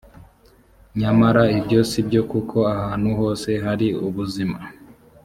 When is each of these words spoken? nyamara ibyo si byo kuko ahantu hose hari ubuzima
nyamara 0.99 1.43
ibyo 1.57 1.79
si 1.89 1.99
byo 2.07 2.21
kuko 2.31 2.57
ahantu 2.75 3.09
hose 3.19 3.49
hari 3.65 3.87
ubuzima 4.07 4.59